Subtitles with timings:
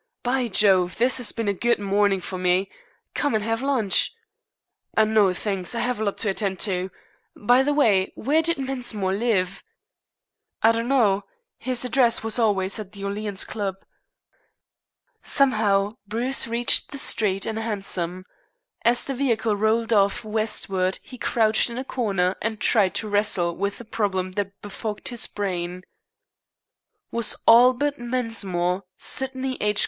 [0.23, 2.71] By Jove, this has been a good morning for me.
[3.13, 4.15] Come and have lunch."
[4.97, 5.75] "No, thanks.
[5.75, 6.89] I have a lot to attend to.
[7.35, 9.61] By the way, where did Mensmore live?"
[10.63, 11.25] "I don't know.
[11.59, 13.75] His address was always at the Orleans Club."
[15.21, 18.25] Somehow, Bruce reached the street and a hansom.
[18.83, 23.55] As the vehicle rolled off westward he crouched in a corner and tried to wrestle
[23.55, 25.83] with the problem that befogged his brain.
[27.11, 29.79] Was Albert Mensmore Sydney H.